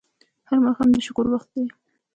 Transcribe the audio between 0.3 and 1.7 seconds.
هر ماښام د شکر وخت دی